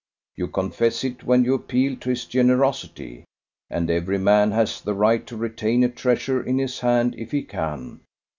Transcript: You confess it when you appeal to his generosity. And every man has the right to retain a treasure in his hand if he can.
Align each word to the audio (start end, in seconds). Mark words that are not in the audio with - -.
You 0.35 0.47
confess 0.47 1.03
it 1.03 1.25
when 1.25 1.45
you 1.45 1.53
appeal 1.53 1.95
to 1.97 2.09
his 2.09 2.25
generosity. 2.25 3.23
And 3.69 3.87
every 3.91 4.17
man 4.17 4.49
has 4.49 4.81
the 4.81 4.95
right 4.95 5.23
to 5.27 5.37
retain 5.37 5.83
a 5.83 5.89
treasure 5.89 6.41
in 6.41 6.57
his 6.57 6.79
hand 6.79 7.13
if 7.19 7.29
he 7.29 7.43
can. 7.43 7.99